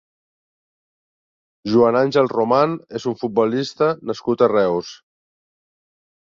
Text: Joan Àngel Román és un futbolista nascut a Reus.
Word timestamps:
Joan 1.73 1.97
Àngel 1.99 2.29
Román 2.33 2.73
és 3.01 3.05
un 3.11 3.19
futbolista 3.25 3.91
nascut 4.13 4.41
a 4.41 4.49
Reus. 4.55 4.91